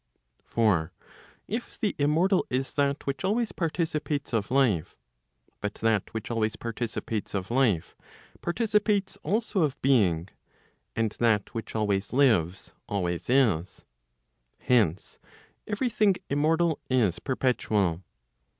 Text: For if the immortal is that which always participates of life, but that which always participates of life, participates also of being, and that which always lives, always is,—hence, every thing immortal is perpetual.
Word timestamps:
For 0.43 0.93
if 1.47 1.79
the 1.79 1.93
immortal 1.99 2.43
is 2.49 2.73
that 2.73 3.05
which 3.05 3.23
always 3.23 3.51
participates 3.51 4.33
of 4.33 4.49
life, 4.49 4.95
but 5.59 5.75
that 5.75 6.11
which 6.11 6.31
always 6.31 6.55
participates 6.55 7.35
of 7.35 7.51
life, 7.51 7.95
participates 8.41 9.15
also 9.21 9.61
of 9.61 9.79
being, 9.83 10.29
and 10.95 11.11
that 11.19 11.53
which 11.53 11.75
always 11.75 12.13
lives, 12.13 12.73
always 12.89 13.29
is,—hence, 13.29 15.19
every 15.67 15.89
thing 15.91 16.15
immortal 16.31 16.79
is 16.89 17.19
perpetual. 17.19 18.01